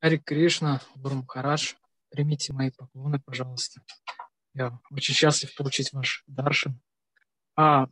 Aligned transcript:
Хари 0.00 0.18
Кришна, 0.18 0.80
Гуру 0.94 1.16
Махарадж, 1.16 1.74
примите 2.10 2.52
мои 2.52 2.70
поклоны, 2.70 3.18
пожалуйста. 3.18 3.82
Я 4.54 4.78
очень 4.90 5.14
счастлив 5.14 5.54
получить 5.56 5.92
ваш 5.92 6.22
даршин. 6.26 6.80
А, 7.56 7.88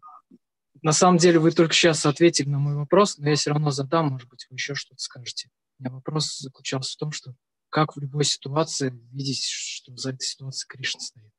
на 0.82 0.92
самом 0.92 1.18
деле 1.18 1.40
вы 1.40 1.50
только 1.50 1.74
сейчас 1.74 2.06
ответили 2.06 2.48
на 2.48 2.58
мой 2.58 2.76
вопрос, 2.76 3.18
но 3.18 3.28
я 3.28 3.34
все 3.34 3.50
равно 3.50 3.70
задам, 3.70 4.10
может 4.10 4.28
быть, 4.28 4.46
вы 4.48 4.54
еще 4.54 4.74
что-то 4.74 5.02
скажете. 5.02 5.50
У 5.78 5.82
меня 5.82 5.92
вопрос 5.92 6.38
заключался 6.38 6.92
в 6.92 6.96
том, 6.96 7.10
что 7.10 7.34
как 7.70 7.96
в 7.96 8.00
любой 8.00 8.24
ситуации 8.24 8.90
видеть, 9.12 9.44
что 9.44 9.94
за 9.96 10.10
этой 10.10 10.24
ситуацией 10.24 10.68
Кришна 10.68 11.00
стоит? 11.00 11.32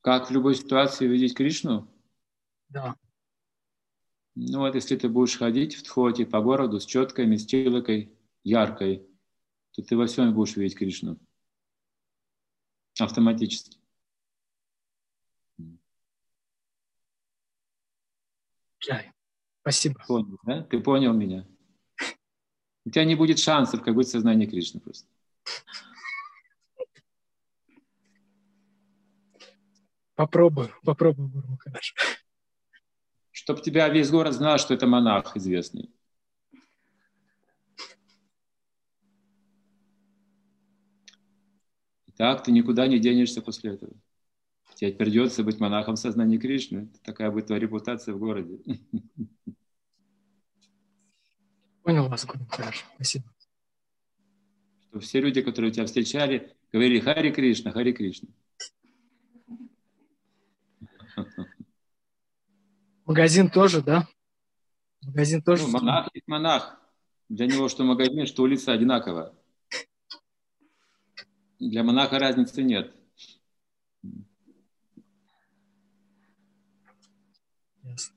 Как 0.00 0.30
в 0.30 0.32
любой 0.32 0.54
ситуации 0.54 1.06
видеть 1.06 1.36
Кришну? 1.36 1.88
Да. 2.70 2.96
Ну 4.34 4.60
вот, 4.60 4.74
если 4.74 4.96
ты 4.96 5.08
будешь 5.08 5.36
ходить 5.36 5.74
в 5.74 5.82
Тхоте 5.82 6.24
по 6.24 6.40
городу 6.40 6.80
с 6.80 6.86
четкой, 6.86 7.36
с 7.36 7.44
чилокой, 7.44 8.16
яркой, 8.44 9.06
то 9.72 9.82
ты 9.82 9.96
во 9.96 10.06
всем 10.06 10.32
будешь 10.34 10.56
видеть 10.56 10.76
Кришну. 10.76 11.18
Автоматически. 12.98 13.78
Джай. 18.80 19.12
Спасибо. 19.60 20.02
Понял, 20.06 20.38
да? 20.44 20.62
Ты 20.64 20.80
понял 20.80 21.12
меня? 21.12 21.46
У 22.84 22.90
тебя 22.90 23.04
не 23.04 23.14
будет 23.14 23.38
шансов, 23.38 23.82
как 23.82 23.94
будет 23.94 24.08
сознание 24.08 24.48
Кришны 24.48 24.80
просто. 24.80 25.08
Попробую, 30.14 30.70
попробую, 30.84 31.28
Гуру 31.28 31.48
Махарадж. 31.48 31.92
Чтоб 33.32 33.60
тебя 33.60 33.88
весь 33.88 34.10
город 34.10 34.34
знал, 34.34 34.58
что 34.58 34.74
это 34.74 34.86
монах 34.86 35.36
известный. 35.36 35.90
так 42.22 42.44
ты 42.44 42.52
никуда 42.52 42.86
не 42.86 43.00
денешься 43.00 43.42
после 43.42 43.72
этого. 43.72 43.92
Тебе 44.76 44.92
придется 44.92 45.42
быть 45.42 45.58
монахом 45.58 45.96
в 45.96 45.98
сознании 45.98 46.38
Кришны. 46.38 46.88
Такая 47.02 47.32
будет 47.32 47.46
твоя 47.46 47.60
репутация 47.60 48.14
в 48.14 48.20
городе. 48.20 48.60
Понял 51.82 52.08
вас, 52.08 52.24
Гуру. 52.24 52.46
Спасибо. 52.94 53.24
Что 54.88 55.00
все 55.00 55.20
люди, 55.20 55.42
которые 55.42 55.72
тебя 55.72 55.84
встречали, 55.84 56.54
говорили 56.72 57.00
Хари 57.00 57.32
Кришна, 57.32 57.72
Хари 57.72 57.90
Кришна. 57.90 58.28
Магазин 63.12 63.50
тоже, 63.50 63.82
да? 63.82 64.08
Магазин 65.02 65.42
тоже. 65.42 65.64
Ну, 65.64 65.68
монах 65.68 66.08
есть 66.14 66.26
монах. 66.26 66.80
Для 67.28 67.44
него 67.46 67.68
что 67.68 67.84
магазин, 67.84 68.26
что 68.26 68.42
улица 68.42 68.72
одинаково. 68.72 69.34
Для 71.58 71.84
монаха 71.84 72.18
разницы 72.18 72.62
нет. 72.62 72.94
Yes. 77.84 78.12